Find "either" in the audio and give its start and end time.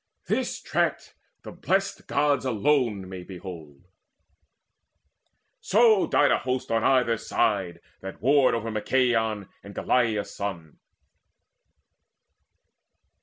6.83-7.17